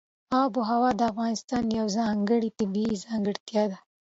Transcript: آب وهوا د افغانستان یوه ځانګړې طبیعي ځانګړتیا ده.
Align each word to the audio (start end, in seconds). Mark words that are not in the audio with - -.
آب 0.41 0.51
وهوا 0.59 0.91
د 0.99 1.01
افغانستان 1.11 1.63
یوه 1.77 1.91
ځانګړې 1.99 2.49
طبیعي 2.59 2.95
ځانګړتیا 3.05 3.63
ده. 3.71 3.77